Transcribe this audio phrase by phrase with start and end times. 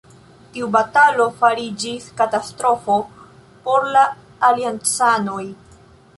[0.53, 2.97] Tiu batalo fariĝis katastrofo
[3.69, 4.05] por la
[4.51, 5.45] aliancanoj.